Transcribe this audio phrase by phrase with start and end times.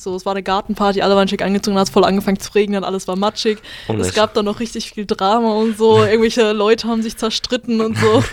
[0.00, 2.84] So, es war eine Gartenparty, alle waren schick angezogen, hat es voll angefangen zu regnen,
[2.84, 3.58] alles war matschig.
[3.88, 6.02] Und es ich- gab dann noch richtig viel Drama und so.
[6.04, 8.22] Irgendwelche Leute haben sich zerstritten und so.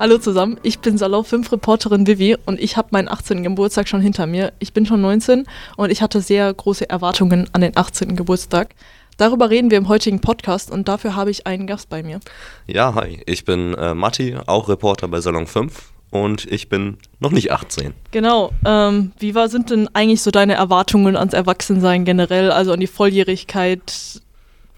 [0.00, 3.42] Hallo zusammen, ich bin Salon 5 Reporterin Vivi und ich habe meinen 18.
[3.42, 4.52] Geburtstag schon hinter mir.
[4.60, 5.44] Ich bin schon 19
[5.76, 8.14] und ich hatte sehr große Erwartungen an den 18.
[8.14, 8.74] Geburtstag.
[9.16, 12.20] Darüber reden wir im heutigen Podcast und dafür habe ich einen Gast bei mir.
[12.68, 15.74] Ja, hi, ich bin äh, Matti, auch Reporter bei Salon 5
[16.10, 17.92] und ich bin noch nicht 18.
[18.10, 22.80] Genau, ähm, wie war, sind denn eigentlich so deine Erwartungen ans Erwachsensein generell, also an
[22.80, 24.22] die Volljährigkeit,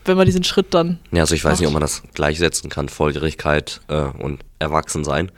[0.05, 1.61] wenn man diesen Schritt dann Ja, also ich weiß Ach.
[1.61, 5.31] nicht, ob man das gleichsetzen kann, Volljährigkeit äh, und Erwachsensein.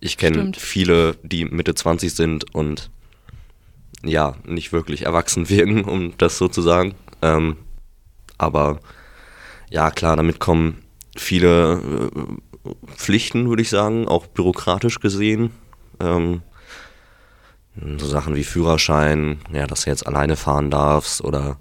[0.00, 2.90] Ich kenne viele, die Mitte 20 sind und
[4.04, 6.94] ja, nicht wirklich erwachsen wirken, um das so zu sagen.
[7.22, 7.56] Ähm,
[8.38, 8.80] aber
[9.70, 10.83] ja, klar, damit kommen
[11.16, 12.10] viele
[12.64, 15.50] äh, Pflichten, würde ich sagen, auch bürokratisch gesehen.
[16.00, 16.42] Ähm,
[17.98, 21.58] so Sachen wie Führerschein, ja, dass du jetzt alleine fahren darfst oder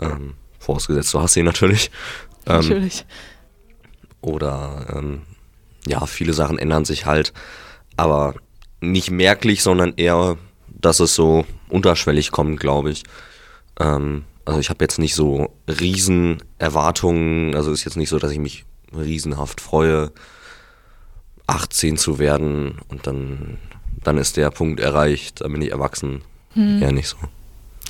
[0.00, 1.90] ähm, vorausgesetzt, du hast ihn natürlich.
[2.46, 3.04] Ähm, natürlich.
[4.22, 5.22] oder ähm,
[5.86, 7.32] ja, viele Sachen ändern sich halt,
[7.96, 8.34] aber
[8.80, 10.36] nicht merklich, sondern eher,
[10.68, 13.04] dass es so unterschwellig kommt, glaube ich.
[13.78, 18.30] Ähm, also ich habe jetzt nicht so riesen Erwartungen, also ist jetzt nicht so, dass
[18.32, 18.64] ich mich
[18.96, 20.10] riesenhaft freue,
[21.46, 23.58] 18 zu werden und dann,
[24.04, 26.22] dann ist der Punkt erreicht, dann bin ich erwachsen.
[26.56, 27.16] Eher nicht so.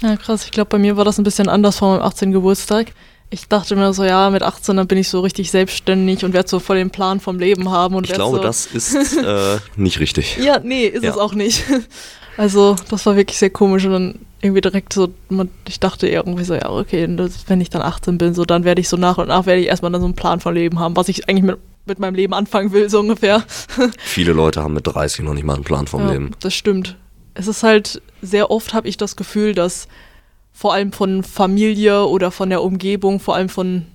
[0.03, 0.45] Ja, krass.
[0.45, 2.33] Ich glaube, bei mir war das ein bisschen anders vor meinem 18.
[2.33, 2.93] Geburtstag.
[3.31, 6.48] Ich dachte mir so, ja, mit 18 dann bin ich so richtig selbstständig und werde
[6.48, 7.95] so voll den Plan vom Leben haben.
[7.95, 10.37] Und Ich glaube, so, das ist äh, nicht richtig.
[10.39, 11.11] Ja, nee, ist Ja.
[11.11, 11.65] es auch nicht.
[12.37, 15.08] Also, das war wirklich sehr komisch und dann irgendwie direkt so,
[15.69, 18.80] ich dachte irgendwie so, ja, okay, das, wenn ich dann 18 bin, so, dann werde
[18.80, 20.97] ich so nach und nach werde ich erstmal dann so einen Plan vom Leben haben,
[20.97, 23.44] was ich eigentlich mit, mit meinem Leben anfangen will, so ungefähr.
[23.98, 26.30] Viele Leute haben mit 30 noch nicht mal einen Plan vom ja, Leben.
[26.41, 26.97] Das stimmt.
[27.34, 29.88] Es ist halt, sehr oft habe ich das Gefühl, dass
[30.52, 33.86] vor allem von Familie oder von der Umgebung, vor allem von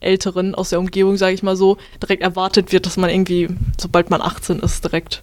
[0.00, 3.48] Älteren aus der Umgebung, sage ich mal so, direkt erwartet wird, dass man irgendwie,
[3.80, 5.22] sobald man 18 ist, direkt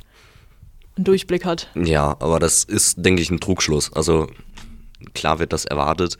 [0.95, 1.69] einen Durchblick hat.
[1.75, 3.91] Ja, aber das ist, denke ich, ein Trugschluss.
[3.93, 4.27] Also
[5.13, 6.17] klar wird das erwartet,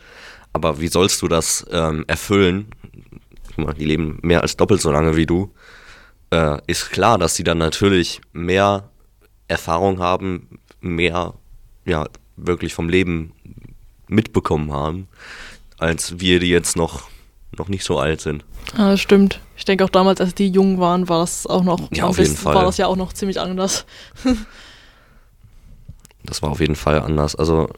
[0.54, 2.68] aber wie sollst du das ähm, erfüllen?
[3.56, 5.54] Guck mal, die leben mehr als doppelt so lange wie du.
[6.32, 8.90] Äh, ist klar, dass sie dann natürlich mehr
[9.48, 11.34] Erfahrung haben, mehr
[11.86, 13.34] ja wirklich vom Leben
[14.08, 15.08] mitbekommen haben,
[15.78, 17.04] als wir, die jetzt noch
[17.58, 18.44] noch nicht so alt sind.
[18.78, 19.40] Ja, das stimmt.
[19.58, 22.36] Ich denke auch damals, als die jung waren, war das auch noch, Ja, auf jeden
[22.36, 22.56] Fall.
[22.56, 23.86] war das ja auch noch ziemlich anders.
[26.28, 27.36] Das war auf jeden Fall anders.
[27.36, 27.70] Also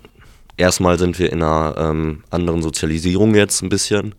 [0.57, 4.15] erstmal sind wir in einer ähm, anderen Sozialisierung jetzt ein bisschen.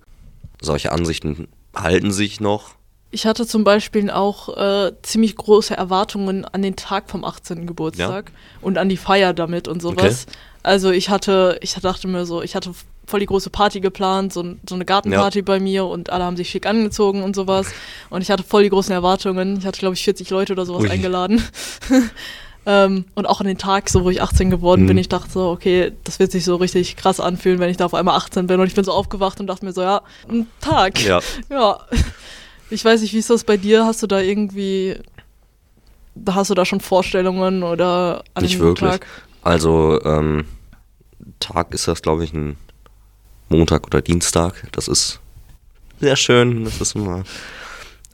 [0.60, 2.70] Solche Ansichten halten sich noch.
[3.10, 7.66] Ich hatte zum Beispiel auch äh, ziemlich große Erwartungen an den Tag vom 18.
[7.66, 10.26] Geburtstag und an die Feier damit und sowas.
[10.62, 12.72] Also ich hatte, ich dachte mir so, ich hatte
[13.06, 16.50] voll die große Party geplant, so, so eine Gartenparty bei mir und alle haben sich
[16.50, 17.68] schick angezogen und sowas.
[18.10, 19.56] Und ich hatte voll die großen Erwartungen.
[19.58, 20.90] Ich hatte, glaube ich, 40 Leute oder sowas Ui.
[20.90, 21.42] eingeladen.
[22.70, 25.00] ähm, und auch an den Tag, so wo ich 18 geworden bin, Mhm.
[25.00, 27.94] ich dachte so, okay, das wird sich so richtig krass anfühlen, wenn ich da auf
[27.94, 28.60] einmal 18 bin.
[28.60, 31.02] Und ich bin so aufgewacht und dachte mir so, ja, ein Tag.
[31.02, 31.20] Ja.
[31.50, 31.78] Ja.
[32.70, 33.86] Ich weiß nicht, wie ist das bei dir?
[33.86, 34.96] Hast du da irgendwie,
[36.28, 38.90] hast du da schon Vorstellungen oder an Nicht wirklich.
[38.90, 39.06] Tag?
[39.42, 40.44] Also ähm,
[41.40, 42.58] Tag ist das, glaube ich, ein
[43.48, 44.68] Montag oder Dienstag.
[44.72, 45.20] Das ist
[46.00, 46.64] sehr schön.
[46.64, 47.22] Das ist immer.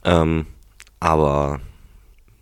[0.05, 0.45] Ähm,
[1.01, 1.59] aber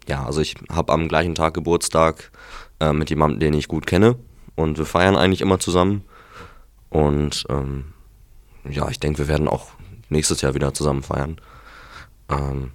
[0.08, 2.31] ja, also ich habe am gleichen Tag Geburtstag
[2.80, 4.18] äh, mit jemandem, den ich gut kenne.
[4.56, 6.03] Und wir feiern eigentlich immer zusammen.
[6.90, 7.86] Und ähm,
[8.69, 9.69] ja, ich denke, wir werden auch
[10.09, 11.38] nächstes Jahr wieder zusammen feiern.
[12.30, 12.72] Ähm,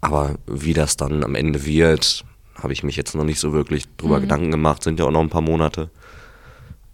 [0.00, 3.84] aber wie das dann am Ende wird, habe ich mich jetzt noch nicht so wirklich
[3.96, 4.22] drüber Mhm.
[4.22, 4.82] Gedanken gemacht.
[4.82, 5.90] Sind ja auch noch ein paar Monate.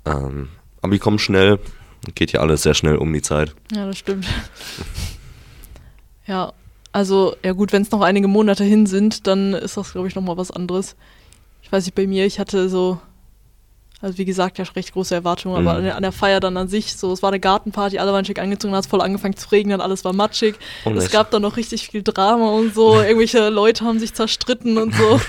[0.05, 0.49] Ähm,
[0.83, 1.59] aber die kommen schnell.
[2.15, 3.55] Geht ja alles sehr schnell um die Zeit.
[3.73, 4.27] Ja, das stimmt.
[6.27, 6.53] ja,
[6.97, 10.15] also, ja gut, wenn es noch einige Monate hin sind, dann ist das, glaube ich,
[10.15, 10.97] nochmal was anderes.
[11.62, 12.98] Ich weiß nicht, bei mir, ich hatte so,
[14.01, 15.78] also wie gesagt, ja recht große Erwartungen, aber Mhm.
[15.78, 18.25] an der, an der Feier dann an sich, so, es war eine Gartenparty, alle waren
[18.25, 20.54] schick angezogen, hat es voll angefangen zu regnen, alles war matschig.
[20.84, 24.78] Und es gab dann noch richtig viel Drama und so, irgendwelche Leute haben sich zerstritten
[24.78, 25.21] und so.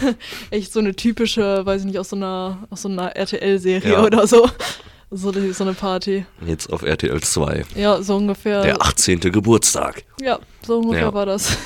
[0.50, 4.02] Echt so eine typische, weiß ich nicht, aus so einer, aus so einer RTL-Serie Ja.
[4.04, 4.48] oder so.
[5.14, 6.24] So, die- so eine Party.
[6.46, 7.66] Jetzt auf RTL 2.
[7.74, 8.62] Ja, so ungefähr.
[8.62, 9.20] Der 18.
[9.30, 10.04] Geburtstag.
[10.20, 11.14] Ja, so ungefähr Ja.
[11.14, 11.58] war das.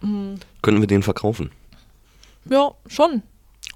[0.00, 1.50] Hm, Können wir den verkaufen?
[2.44, 3.22] ja, schon.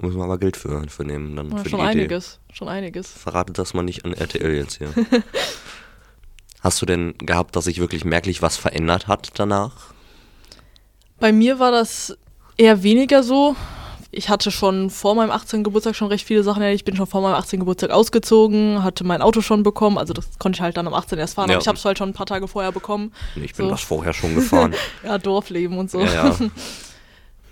[0.02, 1.36] Müssen wir aber Geld für, für nehmen.
[1.36, 2.00] Dann Ja, für schon die Idee.
[2.00, 2.38] einiges.
[2.52, 3.10] Schon einiges.
[3.10, 4.92] Verratet das mal nicht an RTL jetzt hier.
[6.60, 9.94] Hast du denn gehabt, dass sich wirklich merklich was verändert hat danach?
[11.18, 12.16] Bei mir war das
[12.58, 13.54] Eher weniger so.
[14.16, 15.62] Ich hatte schon vor meinem 18.
[15.62, 16.62] Geburtstag schon recht viele Sachen.
[16.62, 17.60] Ich bin schon vor meinem 18.
[17.60, 19.98] Geburtstag ausgezogen, hatte mein Auto schon bekommen.
[19.98, 21.18] Also das konnte ich halt dann am 18.
[21.18, 21.56] erst fahren, ja.
[21.56, 23.12] aber ich habe es halt schon ein paar Tage vorher bekommen.
[23.36, 23.70] Ich bin so.
[23.70, 24.74] das vorher schon gefahren.
[25.04, 26.00] ja, Dorfleben und so.
[26.00, 26.36] Ja, ja.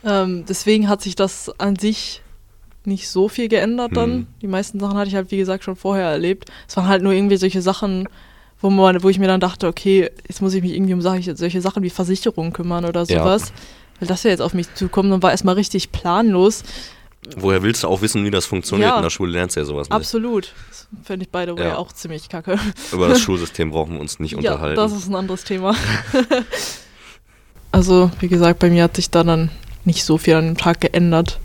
[0.22, 2.22] ähm, deswegen hat sich das an sich
[2.86, 4.10] nicht so viel geändert dann.
[4.10, 4.26] Hm.
[4.42, 6.50] Die meisten Sachen hatte ich halt, wie gesagt, schon vorher erlebt.
[6.66, 8.08] Es waren halt nur irgendwie solche Sachen,
[8.60, 11.60] wo, man, wo ich mir dann dachte, okay, jetzt muss ich mich irgendwie um solche
[11.60, 13.50] Sachen wie Versicherungen kümmern oder sowas.
[13.50, 13.54] Ja.
[14.00, 16.62] Weil das ja jetzt auf mich zukommt und war erstmal richtig planlos.
[17.36, 18.90] Woher willst du auch wissen, wie das funktioniert?
[18.90, 19.96] Ja, In der Schule lernst du ja sowas nicht.
[19.96, 20.52] Absolut.
[20.68, 21.76] Das finde ich beide ja.
[21.76, 22.58] auch ziemlich kacke.
[22.92, 24.76] Über das Schulsystem brauchen wir uns nicht unterhalten.
[24.76, 25.74] Ja, das ist ein anderes Thema.
[27.72, 29.50] also, wie gesagt, bei mir hat sich da dann
[29.84, 31.38] nicht so viel an dem Tag geändert.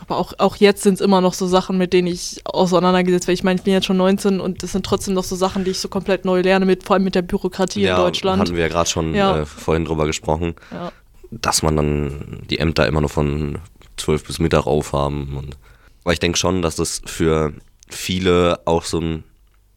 [0.00, 3.34] Aber auch, auch jetzt sind es immer noch so Sachen, mit denen ich auseinandergesetzt werde.
[3.34, 5.72] Ich meine, ich bin jetzt schon 19 und es sind trotzdem noch so Sachen, die
[5.72, 8.40] ich so komplett neu lerne, mit, vor allem mit der Bürokratie ja, in Deutschland.
[8.40, 9.40] hatten wir ja gerade schon ja.
[9.40, 10.92] Äh, vorhin drüber gesprochen, ja.
[11.30, 13.58] Dass man dann die Ämter immer nur von
[13.96, 15.36] 12 bis Mittag aufhaben.
[15.36, 15.56] Und,
[16.04, 17.52] weil ich denke schon, dass das für
[17.88, 19.24] viele auch so ein,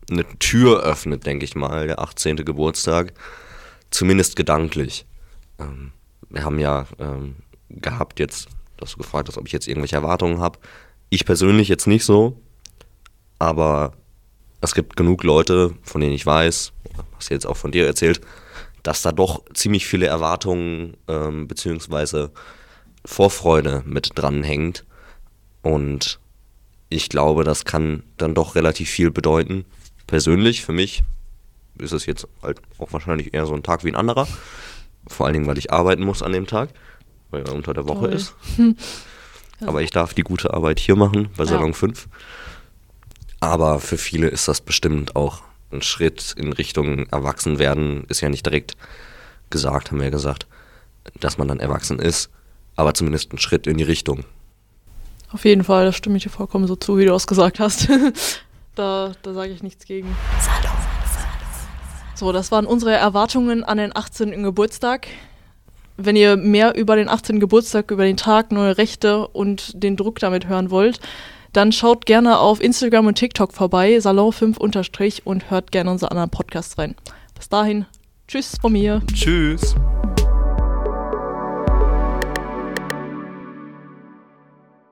[0.09, 2.38] eine Tür öffnet, denke ich mal, der 18.
[2.38, 3.13] Geburtstag.
[3.89, 5.06] Zumindest gedanklich.
[5.59, 5.92] Ähm,
[6.30, 7.36] wir haben ja ähm,
[7.69, 8.48] gehabt jetzt
[8.81, 10.59] dass du gefragt hast, ob ich jetzt irgendwelche Erwartungen habe.
[11.09, 12.38] Ich persönlich jetzt nicht so,
[13.39, 13.94] aber
[14.59, 16.74] es gibt genug Leute, von denen ich weiß,
[17.15, 18.21] hast du jetzt auch von dir erzählt,
[18.83, 22.28] dass da doch ziemlich viele Erwartungen ähm, bzw.
[23.06, 24.86] Vorfreude mit dranhängt.
[25.62, 26.19] Und
[26.89, 29.66] ich glaube, das kann dann doch relativ viel bedeuten.
[30.07, 31.04] Persönlich, für mich,
[31.78, 34.28] ist es jetzt halt auch wahrscheinlich eher so ein Tag wie ein anderer.
[35.07, 36.69] Vor allen Dingen, weil ich arbeiten muss an dem Tag
[37.31, 38.13] weil er unter der Woche Toll.
[38.13, 38.36] ist.
[39.62, 41.74] Aber ich darf die gute Arbeit hier machen, bei Salon ja.
[41.74, 42.07] 5.
[43.39, 45.42] Aber für viele ist das bestimmt auch
[45.73, 48.06] ein Schritt in Richtung Erwachsenwerden.
[48.07, 48.75] Ist ja nicht direkt
[49.50, 50.47] gesagt, haben wir ja gesagt,
[51.19, 52.29] dass man dann erwachsen ist.
[52.75, 54.23] Aber zumindest ein Schritt in die Richtung.
[55.31, 57.89] Auf jeden Fall, da stimme ich dir vollkommen so zu, wie du es gesagt hast.
[58.75, 60.15] da da sage ich nichts gegen.
[62.15, 64.44] So, das waren unsere Erwartungen an den 18.
[64.44, 65.07] Geburtstag
[66.06, 67.39] wenn ihr mehr über den 18.
[67.39, 71.00] Geburtstag, über den Tag, neue Rechte und den Druck damit hören wollt,
[71.53, 74.57] dann schaut gerne auf Instagram und TikTok vorbei, Salon5
[75.24, 76.95] und hört gerne unsere anderen Podcasts rein.
[77.36, 77.86] Bis dahin,
[78.27, 79.01] tschüss von mir.
[79.13, 79.75] Tschüss.